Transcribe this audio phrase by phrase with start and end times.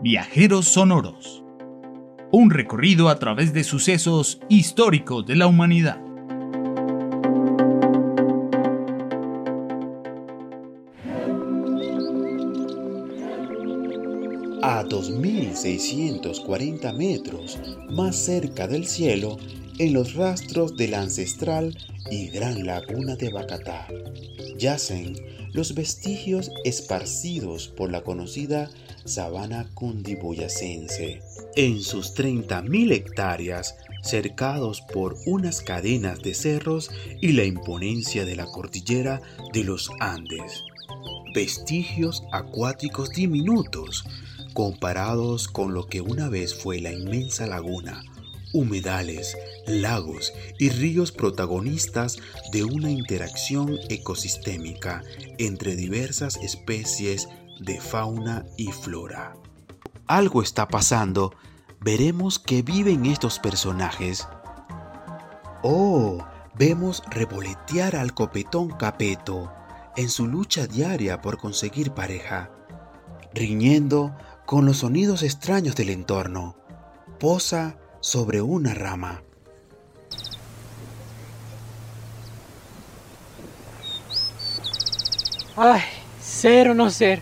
[0.00, 1.42] Viajeros Sonoros.
[2.30, 6.00] Un recorrido a través de sucesos históricos de la humanidad.
[14.62, 17.58] A 2.640 metros
[17.90, 19.36] más cerca del cielo,
[19.80, 21.76] en los rastros de la ancestral
[22.08, 23.88] y gran laguna de Bacatá,
[24.56, 25.16] yacen
[25.52, 28.70] los vestigios esparcidos por la conocida
[29.08, 31.22] sabana cundiboyacense.
[31.56, 36.90] En sus 30.000 hectáreas, cercados por unas cadenas de cerros
[37.20, 39.20] y la imponencia de la cordillera
[39.52, 40.64] de los Andes.
[41.34, 44.04] Vestigios acuáticos diminutos
[44.54, 48.02] comparados con lo que una vez fue la inmensa laguna,
[48.52, 52.16] humedales, lagos y ríos protagonistas
[52.50, 55.04] de una interacción ecosistémica
[55.38, 59.34] entre diversas especies de fauna y flora.
[60.06, 61.34] Algo está pasando,
[61.80, 64.26] veremos que viven estos personajes.
[65.62, 66.24] Oh,
[66.54, 69.52] vemos revolotear al copetón Capeto
[69.96, 72.50] en su lucha diaria por conseguir pareja,
[73.34, 74.16] riñendo
[74.46, 76.56] con los sonidos extraños del entorno.
[77.18, 79.22] Posa sobre una rama.
[85.56, 85.82] Ay,
[86.22, 87.20] ser o no ser.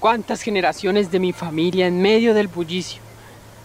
[0.00, 3.00] Cuántas generaciones de mi familia en medio del bullicio.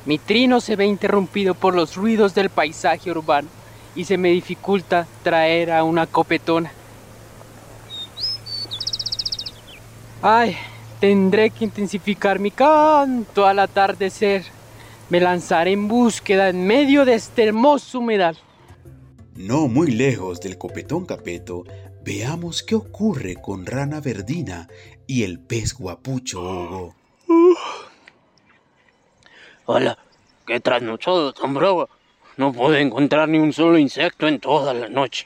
[0.05, 3.47] Mi trino se ve interrumpido por los ruidos del paisaje urbano
[3.95, 6.71] y se me dificulta traer a una copetona.
[10.21, 10.57] Ay,
[11.03, 14.45] Tendré que intensificar mi canto al atardecer.
[15.09, 18.37] Me lanzaré en búsqueda en medio de este hermoso humedal.
[19.35, 21.65] No muy lejos del copetón capeto,
[22.03, 24.67] veamos qué ocurre con Rana Verdina
[25.07, 26.95] y el pez guapucho Hugo.
[29.65, 29.97] Hola,
[30.45, 31.89] qué trasnochado tan bravo.
[32.35, 35.25] No puedo encontrar ni un solo insecto en toda la noche.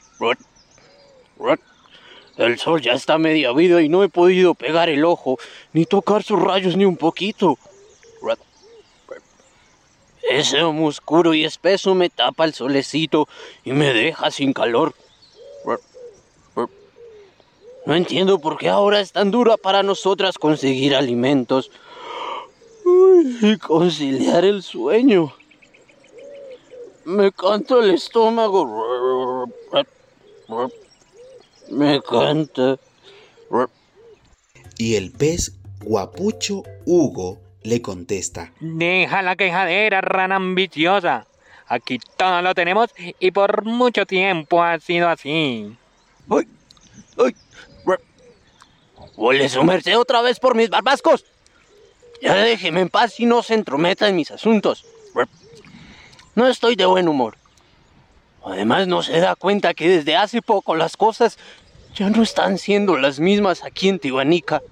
[2.36, 5.38] El sol ya está media vida y no he podido pegar el ojo,
[5.72, 7.58] ni tocar sus rayos ni un poquito.
[10.30, 13.26] Ese humo oscuro y espeso me tapa el solecito
[13.64, 14.94] y me deja sin calor.
[17.88, 21.70] No entiendo por qué ahora es tan dura para nosotras conseguir alimentos
[23.40, 25.32] y conciliar el sueño.
[27.06, 29.48] Me canta el estómago.
[31.70, 32.76] Me canta.
[34.76, 38.52] Y el pez guapucho Hugo le contesta.
[38.60, 41.26] Deja la quejadera, rana ambiciosa.
[41.66, 45.74] Aquí todo lo tenemos y por mucho tiempo ha sido así.
[46.28, 46.46] ¡Ay!
[47.16, 47.34] ¡Ay!
[49.16, 51.24] ¡Huele su merced otra vez por mis barbascos!
[52.20, 54.84] Ya déjeme en paz y no se entrometa en mis asuntos.
[56.34, 57.36] No estoy de buen humor.
[58.44, 61.38] Además, no se da cuenta que desde hace poco las cosas
[61.94, 64.62] ya no están siendo las mismas aquí en Tijuanica.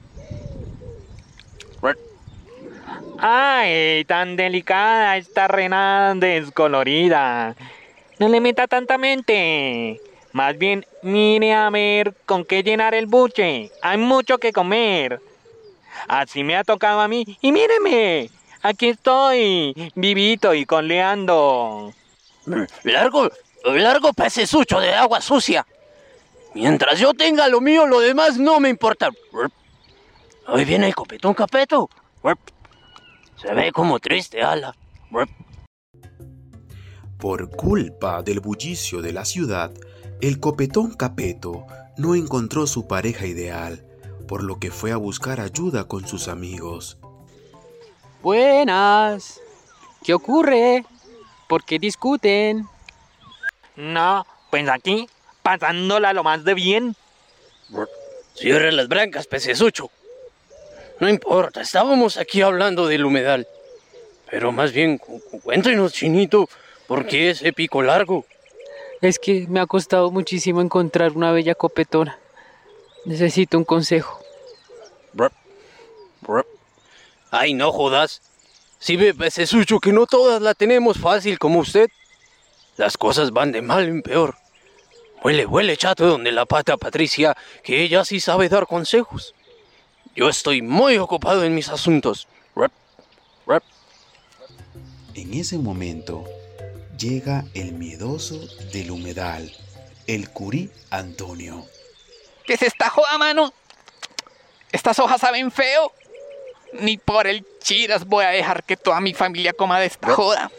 [3.19, 7.57] Ay, tan delicada esta rena descolorida.
[8.19, 10.01] No le meta tanta mente.
[10.37, 13.71] Más bien, mire a ver con qué llenar el buche.
[13.81, 15.19] Hay mucho que comer.
[16.09, 17.39] Así me ha tocado a mí.
[17.41, 18.29] Y míreme,
[18.61, 21.91] aquí estoy, vivito y conleando.
[22.83, 23.31] Largo,
[23.65, 25.67] largo pecesucho de agua sucia.
[26.53, 29.09] Mientras yo tenga lo mío, lo demás no me importa.
[30.49, 31.89] Hoy viene el copetón capeto.
[33.41, 34.77] Se ve como triste, ala.
[37.17, 39.73] Por culpa del bullicio de la ciudad,
[40.21, 41.67] el copetón capeto
[41.97, 43.85] no encontró su pareja ideal,
[44.27, 46.99] por lo que fue a buscar ayuda con sus amigos.
[48.23, 49.41] Buenas.
[50.03, 50.85] ¿Qué ocurre?
[51.49, 52.67] ¿Por qué discuten?
[53.77, 55.09] No, pues aquí,
[55.43, 56.97] pasándola lo más de bien.
[58.35, 59.91] Cierre las brancas, pecesucho.
[60.99, 63.47] No importa, estábamos aquí hablando del humedal.
[64.31, 64.99] Pero más bien,
[65.43, 66.49] cuéntenos, chinito,
[66.87, 68.25] ¿por qué ese pico largo?
[69.01, 72.19] Es que me ha costado muchísimo encontrar una bella copetona.
[73.05, 74.21] Necesito un consejo.
[77.31, 78.23] Ay, no jodas.
[78.79, 81.89] Si ve, pecesucho, que no todas la tenemos fácil como usted.
[82.77, 84.37] Las cosas van de mal en peor.
[85.23, 89.35] Huele, huele, chato, donde la pata Patricia, que ella sí sabe dar consejos.
[90.15, 92.29] Yo estoy muy ocupado en mis asuntos.
[95.15, 96.25] En ese momento
[96.97, 98.39] llega el miedoso
[98.73, 99.53] del humedal,
[100.07, 101.67] el curí Antonio.
[102.45, 103.53] ¿Qué es esta joda, mano?
[104.73, 105.93] ¿Estas hojas saben feo?
[106.81, 110.51] Ni por el chiras voy a dejar que toda mi familia coma de esta joda.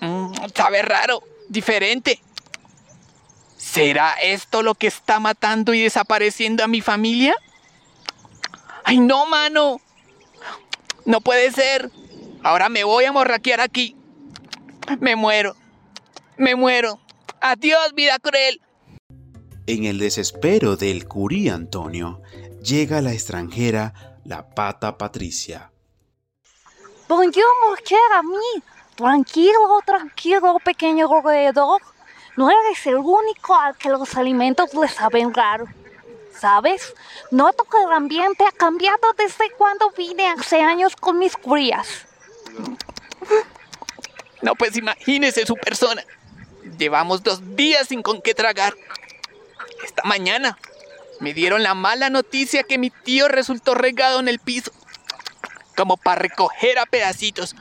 [0.00, 2.20] Mm, sabe raro, diferente.
[3.56, 7.34] ¿Será esto lo que está matando y desapareciendo a mi familia?
[8.84, 9.80] ¡Ay, no, mano!
[11.04, 11.90] No puede ser.
[12.42, 13.96] Ahora me voy a morraquear aquí.
[15.00, 15.56] Me muero.
[16.36, 17.00] Me muero.
[17.40, 18.60] Adiós, vida cruel.
[19.66, 22.20] En el desespero del curí Antonio,
[22.62, 25.70] llega la extranjera, la pata Patricia.
[27.08, 28.62] Bonjour, mujer, a mí.
[28.96, 31.80] Tranquilo, tranquilo, pequeño roedor.
[32.36, 35.66] No eres el único al que los alimentos le saben raro.
[36.38, 36.94] ¿Sabes?
[37.30, 42.06] Noto que el ambiente ha cambiado desde cuando vine hace años con mis crías.
[44.44, 46.04] No, pues imagínese su persona.
[46.78, 48.74] Llevamos dos días sin con qué tragar.
[49.82, 50.58] Esta mañana
[51.18, 54.70] me dieron la mala noticia que mi tío resultó regado en el piso.
[55.74, 57.56] Como para recoger a pedacitos.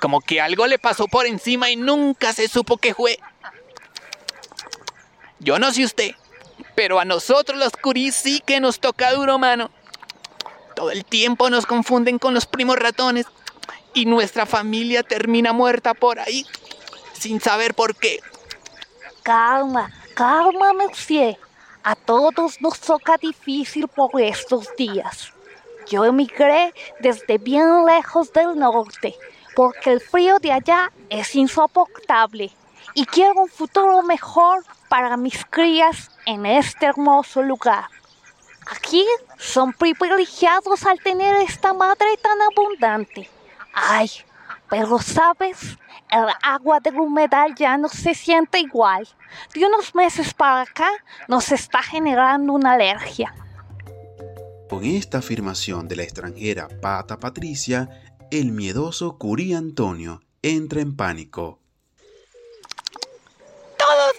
[0.00, 3.18] Como que algo le pasó por encima y nunca se supo qué fue.
[5.40, 6.12] Yo no sé usted,
[6.76, 9.72] pero a nosotros los curis sí que nos toca duro, mano.
[10.76, 13.26] Todo el tiempo nos confunden con los primos ratones
[13.94, 16.44] y nuestra familia termina muerta por ahí,
[17.12, 18.20] sin saber por qué.
[19.22, 21.36] Calma, calma, monsieur.
[21.82, 25.32] A todos nos toca difícil por estos días.
[25.88, 29.14] Yo emigré desde bien lejos del norte,
[29.54, 32.52] porque el frío de allá es insoportable
[32.94, 37.86] y quiero un futuro mejor para mis crías en este hermoso lugar.
[38.70, 39.04] Aquí
[39.38, 43.28] son privilegiados al tener esta madre tan abundante.
[43.74, 44.10] Ay,
[44.70, 45.78] pero sabes,
[46.10, 49.06] el agua del humedal ya no se siente igual.
[49.52, 50.90] De unos meses para acá
[51.28, 53.34] nos está generando una alergia.
[54.68, 57.88] Con esta afirmación de la extranjera Pata Patricia,
[58.30, 61.60] el miedoso Curí Antonio entra en pánico.
[63.78, 64.12] ¡Todos!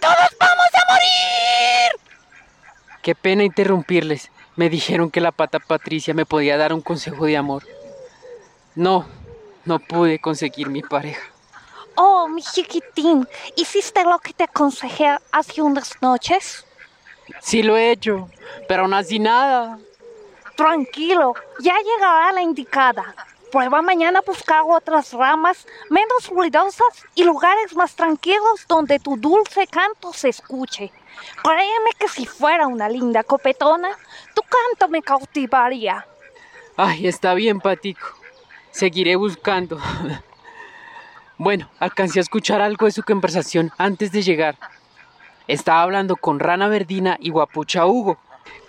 [0.00, 2.10] ¡Todos vamos a morir!
[3.02, 4.30] Qué pena interrumpirles.
[4.56, 7.64] Me dijeron que la pata Patricia me podía dar un consejo de amor.
[8.80, 9.04] No,
[9.66, 11.20] no pude conseguir mi pareja.
[11.96, 16.64] Oh, mi chiquitín, ¿hiciste lo que te aconsejé hace unas noches?
[17.42, 18.30] Sí lo he hecho,
[18.68, 19.78] pero no así nada.
[20.56, 23.14] Tranquilo, ya llegará la indicada.
[23.52, 29.66] Prueba mañana a buscar otras ramas menos ruidosas y lugares más tranquilos donde tu dulce
[29.66, 30.90] canto se escuche.
[31.42, 33.90] Créeme que si fuera una linda copetona,
[34.34, 36.06] tu canto me cautivaría.
[36.78, 38.19] Ay, está bien, Patico.
[38.70, 39.80] Seguiré buscando.
[41.38, 44.56] bueno, alcancé a escuchar algo de su conversación antes de llegar.
[45.48, 48.18] Estaba hablando con Rana Verdina y Guapucha Hugo.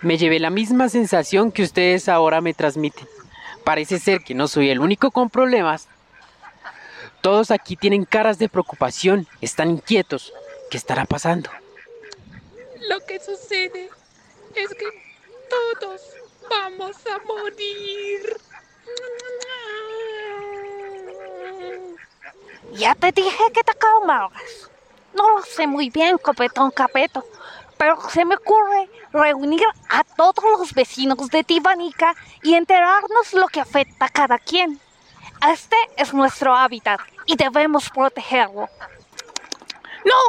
[0.02, 3.08] Me llevé la misma sensación que ustedes ahora me transmiten.
[3.64, 5.88] Parece ser que no soy el único con problemas.
[7.22, 10.34] Todos aquí tienen caras de preocupación, están inquietos.
[10.72, 11.52] ¿Qué estará pasando?
[12.90, 13.90] Lo que sucede
[14.56, 14.88] es que
[15.50, 16.02] todos
[16.50, 18.38] vamos a morir.
[22.74, 24.70] Ya te dije que te calmaras.
[25.14, 27.26] No lo sé muy bien, copetón capeto,
[27.78, 33.60] pero se me ocurre reunir a todos los vecinos de Tibanica y enterarnos lo que
[33.60, 34.80] afecta a cada quien.
[35.50, 38.70] Este es nuestro hábitat y debemos protegerlo.
[40.06, 40.20] No,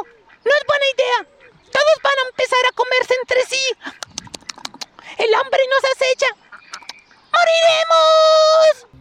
[0.43, 1.27] no es buena idea.
[1.71, 3.63] Todos van a empezar a comerse entre sí.
[5.17, 6.27] El hambre nos acecha.
[7.31, 8.92] ¡Moriremos!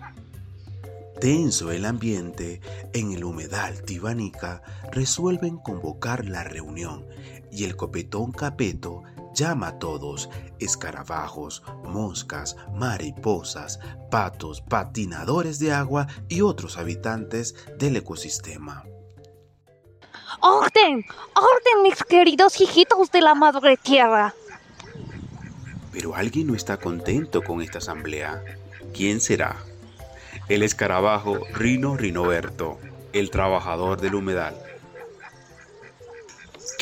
[1.22, 2.60] Tenso el ambiente,
[2.92, 4.60] en el humedal Tibanica
[4.90, 7.06] resuelven convocar la reunión
[7.48, 13.78] y el copetón capeto llama a todos, escarabajos, moscas, mariposas,
[14.10, 18.82] patos, patinadores de agua y otros habitantes del ecosistema.
[20.40, 21.04] ¡Orden!
[21.36, 24.34] ¡Orden, mis queridos hijitos de la madre tierra!
[25.92, 28.42] Pero alguien no está contento con esta asamblea.
[28.92, 29.64] ¿Quién será?
[30.48, 32.78] El escarabajo Rino Rinoberto,
[33.12, 34.56] el trabajador del humedal.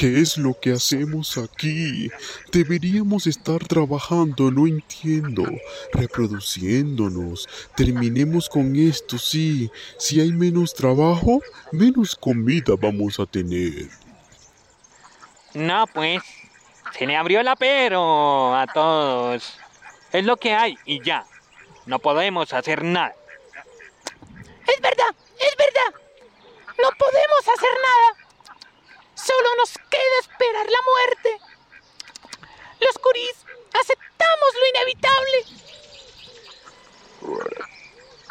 [0.00, 2.10] ¿Qué es lo que hacemos aquí?
[2.50, 5.44] Deberíamos estar trabajando, no entiendo.
[5.92, 7.46] Reproduciéndonos.
[7.76, 9.70] Terminemos con esto, sí.
[9.98, 13.90] Si hay menos trabajo, menos comida vamos a tener.
[15.52, 16.22] No, pues.
[16.98, 19.58] Se le abrió el apero a todos.
[20.12, 21.26] Es lo que hay y ya.
[21.84, 23.14] No podemos hacer nada.
[26.82, 28.08] No podemos hacer nada.
[29.14, 31.38] Solo nos queda esperar la muerte.
[32.80, 33.44] Los curís
[33.78, 35.44] aceptamos lo inevitable.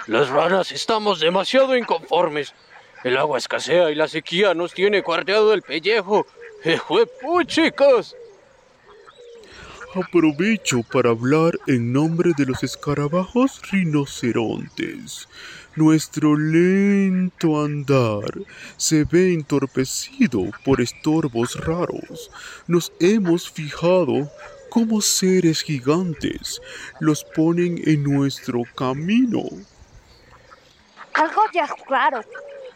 [0.08, 2.54] Las ranas estamos demasiado inconformes.
[3.04, 6.26] El agua escasea y la sequía nos tiene cuarteado el pellejo.
[7.22, 8.16] ¡Puchicos!
[9.96, 15.28] Aprovecho para hablar en nombre de los escarabajos rinocerontes.
[15.76, 18.32] Nuestro lento andar
[18.78, 22.30] se ve entorpecido por estorbos raros.
[22.68, 24.30] Nos hemos fijado
[24.70, 26.62] cómo seres gigantes
[27.00, 29.42] los ponen en nuestro camino.
[31.16, 32.22] Algo ya es claro.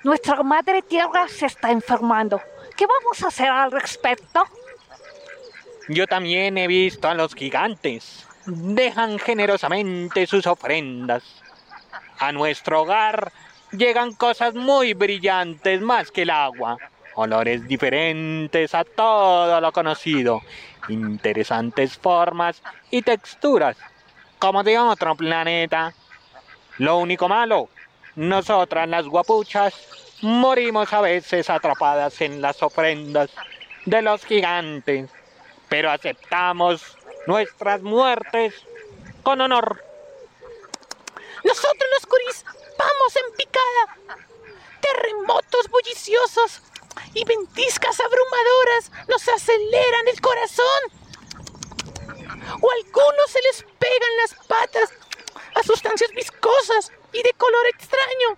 [0.03, 2.41] Nuestra madre tierra se está enfermando.
[2.75, 4.43] ¿Qué vamos a hacer al respecto?
[5.89, 8.25] Yo también he visto a los gigantes.
[8.45, 11.23] Dejan generosamente sus ofrendas.
[12.19, 13.33] A nuestro hogar
[13.71, 16.77] llegan cosas muy brillantes más que el agua.
[17.15, 20.41] Olores diferentes a todo lo conocido.
[20.87, 23.75] Interesantes formas y texturas.
[24.39, 25.93] Como de otro planeta.
[26.77, 27.67] Lo único malo,
[28.15, 29.73] nosotras las guapuchas
[30.21, 33.29] morimos a veces atrapadas en las ofrendas
[33.85, 35.09] de los gigantes
[35.73, 36.83] pero aceptamos
[37.25, 38.53] nuestras muertes
[39.23, 39.83] con honor.
[41.43, 42.45] Nosotros los curis
[42.77, 44.19] vamos en picada.
[44.79, 46.61] Terremotos bulliciosos
[47.15, 50.81] y ventiscas abrumadoras nos aceleran el corazón.
[52.61, 54.93] O a algunos se les pegan las patas
[55.55, 58.37] a sustancias viscosas y de color extraño.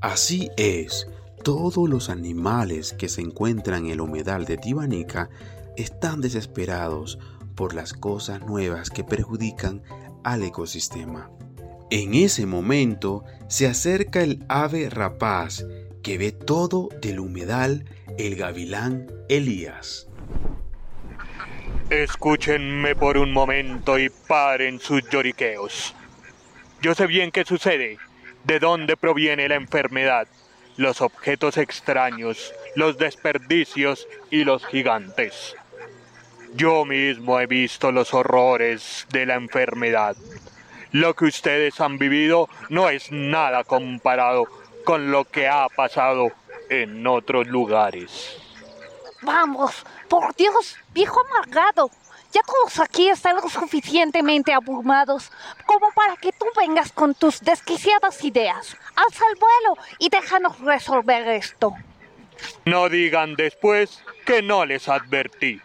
[0.00, 1.06] Así es.
[1.46, 5.30] Todos los animales que se encuentran en el humedal de Tibanica
[5.76, 7.20] están desesperados
[7.54, 9.80] por las cosas nuevas que perjudican
[10.24, 11.30] al ecosistema.
[11.92, 15.64] En ese momento se acerca el ave rapaz
[16.02, 17.84] que ve todo del humedal,
[18.18, 20.08] el gavilán Elías.
[21.90, 25.94] Escúchenme por un momento y paren sus lloriqueos.
[26.82, 27.98] Yo sé bien qué sucede,
[28.42, 30.26] de dónde proviene la enfermedad
[30.76, 35.56] los objetos extraños, los desperdicios y los gigantes.
[36.54, 40.16] Yo mismo he visto los horrores de la enfermedad.
[40.92, 44.44] Lo que ustedes han vivido no es nada comparado
[44.84, 46.30] con lo que ha pasado
[46.70, 48.38] en otros lugares.
[49.22, 51.90] Vamos, por Dios, viejo amargado.
[52.32, 55.30] Ya todos aquí están lo suficientemente abrumados
[55.64, 58.76] como para que tú vengas con tus desquiciadas ideas.
[58.94, 61.74] Alza el vuelo y déjanos resolver esto.
[62.64, 65.60] No digan después que no les advertí.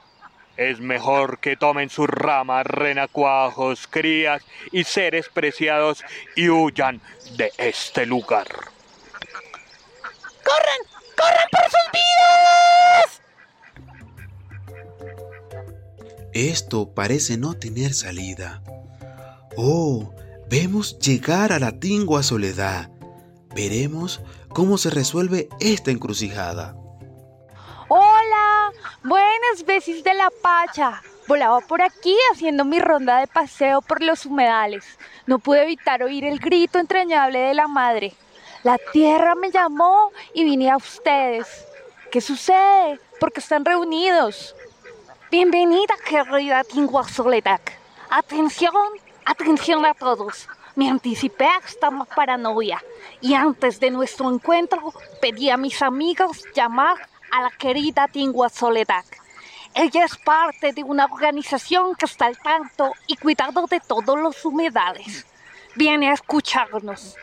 [0.58, 6.03] Es mejor que tomen sus ramas, renacuajos, crías y seres preciados
[6.36, 7.01] y huyan
[7.32, 8.48] de este lugar.
[10.44, 10.80] ¡Corran!
[11.18, 11.50] ¡Corran
[16.33, 18.61] Esto parece no tener salida.
[19.57, 20.13] Oh,
[20.50, 22.89] vemos llegar a la tingua soledad.
[23.53, 26.73] Veremos cómo se resuelve esta encrucijada.
[27.89, 28.71] Hola,
[29.03, 31.01] buenas veces de la Pacha.
[31.27, 34.85] Volaba por aquí haciendo mi ronda de paseo por los humedales.
[35.27, 38.13] No pude evitar oír el grito entrañable de la madre.
[38.63, 41.47] La tierra me llamó y vine a ustedes.
[42.09, 43.01] ¿Qué sucede?
[43.19, 44.55] ¿Por qué están reunidos?
[45.31, 47.61] Bienvenida, querida Tingua Soledad.
[48.09, 48.73] Atención,
[49.23, 50.50] atención a todos.
[50.75, 52.83] Me anticipé a esta paranoia
[53.21, 56.97] y antes de nuestro encuentro pedí a mis amigos llamar
[57.31, 59.05] a la querida Tingua Soledad.
[59.73, 64.43] Ella es parte de una organización que está al tanto y cuidado de todos los
[64.43, 65.25] humedales.
[65.75, 67.15] Viene a escucharnos.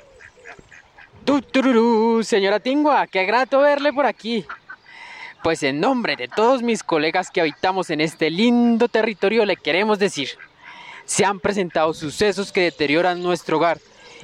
[1.26, 4.46] Tutururú, señora Tingua, qué grato verle por aquí.
[5.42, 9.99] Pues en nombre de todos mis colegas que habitamos en este lindo territorio le queremos
[9.99, 10.30] decir,
[11.04, 13.78] se han presentado sucesos que deterioran nuestro hogar,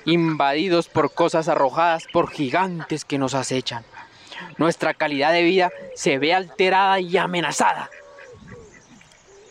[0.05, 3.85] invadidos por cosas arrojadas por gigantes que nos acechan.
[4.59, 7.91] Nuestra calidad de vida se ve alterada y amenazada.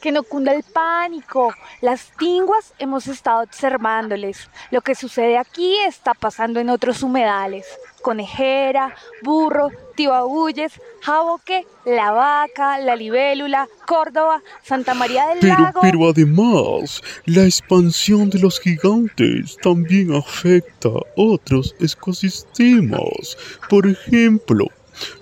[0.02, 1.54] Que no cunda el pánico.
[1.80, 4.50] Las tinguas hemos estado observándoles.
[4.70, 7.66] Lo que sucede aquí está pasando en otros humedales.
[8.04, 8.94] Conejera,
[9.24, 15.82] burro, tibabuyes, jaboque, la vaca, la libélula, Córdoba, Santa María del Pero, Lago.
[15.82, 23.38] pero además, la expansión de los gigantes también afecta otros ecosistemas.
[23.70, 24.68] Por ejemplo,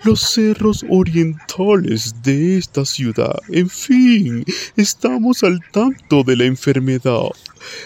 [0.04, 3.36] los cerros orientales de esta ciudad.
[3.50, 4.44] En fin,
[4.76, 7.30] estamos al tanto de la enfermedad,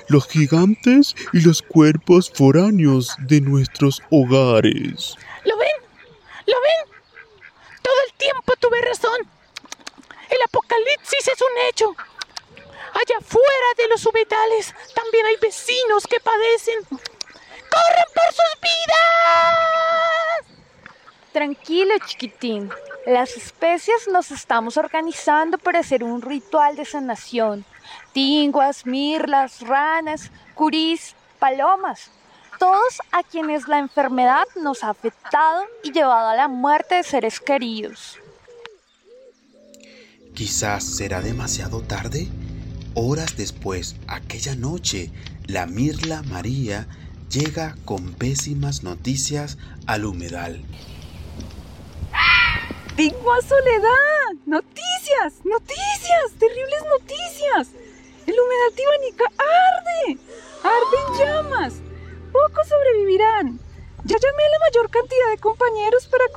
[0.08, 5.16] los gigantes y los cuerpos foráneos de nuestros hogares.
[5.44, 5.78] ¿Lo ven?
[6.46, 7.02] ¿Lo ven?
[7.82, 9.20] Todo el tiempo tuve razón.
[10.30, 11.96] El apocalipsis es un hecho.
[12.94, 16.86] Allá fuera de los humedales también hay vecinos que padecen.
[16.90, 18.96] ¡Corren por sus vidas!
[21.34, 22.72] Tranquilo, chiquitín.
[23.06, 27.66] Las especies nos estamos organizando para hacer un ritual de sanación.
[28.14, 32.12] Tinguas, mirlas, ranas, curís, palomas.
[32.60, 37.40] Todos a quienes la enfermedad nos ha afectado y llevado a la muerte de seres
[37.40, 38.18] queridos.
[40.34, 42.28] Quizás será demasiado tarde.
[42.94, 45.12] Horas después, aquella noche,
[45.48, 46.88] la Mirla María
[47.30, 50.64] llega con pésimas noticias al humedal.
[52.96, 54.46] Tengo a Soledad.
[54.46, 56.82] Noticias, noticias, terribles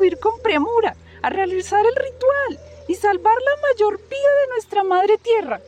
[0.08, 5.18] acudir con premura a realizar el ritual y salvar la mayor vida de nuestra madre
[5.18, 5.60] tierra.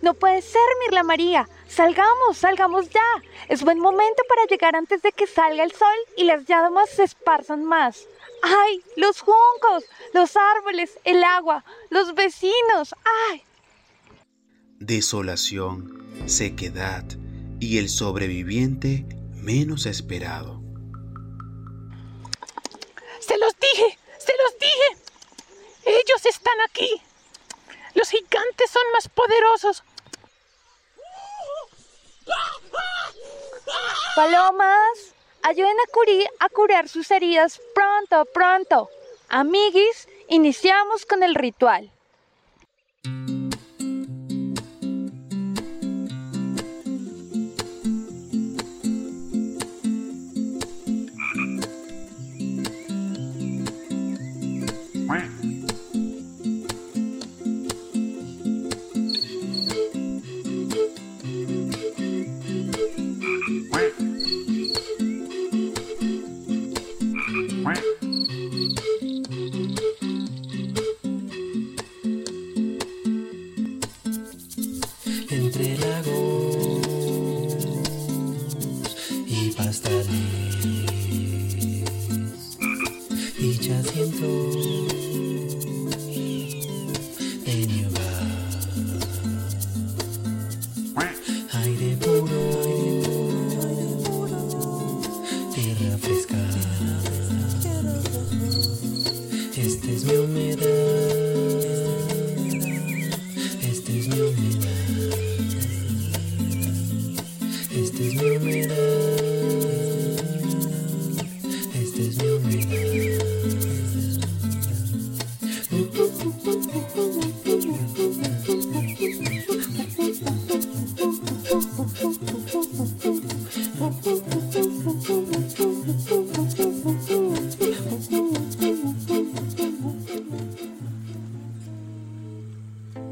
[0.00, 1.48] No puede ser, Mirla María.
[1.68, 3.22] Salgamos, salgamos ya.
[3.48, 7.04] Es buen momento para llegar antes de que salga el sol y las llamas se
[7.04, 8.06] esparzan más.
[8.42, 8.80] ¡Ay!
[8.96, 12.94] Los juncos, los árboles, el agua, los vecinos.
[13.30, 13.42] ¡Ay!
[14.78, 17.04] Desolación, sequedad
[17.58, 19.04] y el sobreviviente
[19.34, 20.67] menos esperado.
[23.28, 24.96] Se los dije, se los dije.
[25.84, 27.02] Ellos están aquí.
[27.92, 29.84] Los gigantes son más poderosos.
[34.16, 38.88] Palomas, ayuden a Curi a curar sus heridas pronto, pronto.
[39.28, 41.92] Amiguis, iniciamos con el ritual.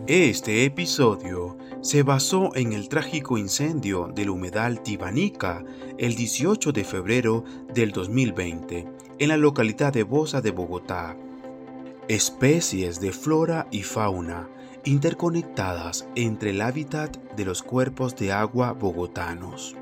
[0.08, 5.64] Este episodio se basó en el trágico incendio del humedal Tibanica
[5.98, 7.42] el 18 de febrero
[7.74, 8.86] del 2020
[9.18, 11.16] en la localidad de Bosa de Bogotá.
[12.06, 14.48] Especies de flora y fauna
[14.84, 19.74] interconectadas entre el hábitat de los cuerpos de agua bogotanos.